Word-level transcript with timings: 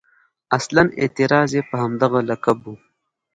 اصلاً 0.57 0.83
اعتراض 1.01 1.49
یې 1.57 1.61
په 1.69 1.75
همدغه 1.83 2.19
لقب 2.29 2.57
و. 2.65 2.73